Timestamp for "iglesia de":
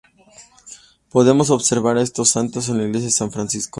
2.85-3.11